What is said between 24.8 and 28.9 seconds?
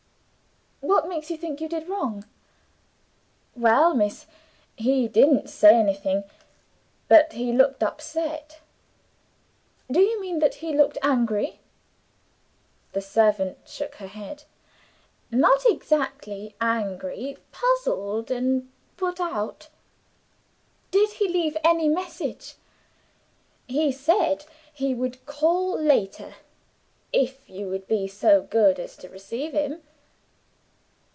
would call later, if you would be so good